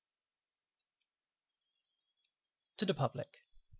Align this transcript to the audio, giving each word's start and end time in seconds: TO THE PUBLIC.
TO 2.77 2.85
THE 2.87 2.95
PUBLIC. 2.95 3.43